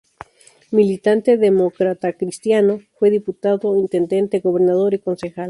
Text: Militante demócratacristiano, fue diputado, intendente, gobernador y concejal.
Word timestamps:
Militante 0.71 1.37
demócratacristiano, 1.37 2.79
fue 2.97 3.11
diputado, 3.11 3.77
intendente, 3.77 4.39
gobernador 4.39 4.95
y 4.95 4.99
concejal. 4.99 5.39